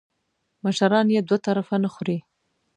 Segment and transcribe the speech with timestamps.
[0.63, 2.17] مشران یې دوه طرفه نه خوري.